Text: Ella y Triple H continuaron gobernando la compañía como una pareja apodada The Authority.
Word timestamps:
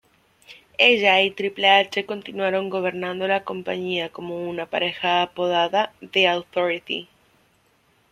Ella 0.79 1.21
y 1.21 1.29
Triple 1.29 1.69
H 1.81 2.07
continuaron 2.07 2.71
gobernando 2.71 3.27
la 3.27 3.43
compañía 3.43 4.09
como 4.11 4.49
una 4.49 4.65
pareja 4.65 5.21
apodada 5.21 5.93
The 6.11 6.27
Authority. 6.27 7.07